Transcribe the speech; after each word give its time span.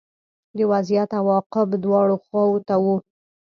د 0.57 0.59
وضعیت 0.71 1.09
عواقب 1.19 1.67
دواړو 1.83 2.15
خواوو 2.23 2.57
ته 2.67 2.75
وو 2.83 2.95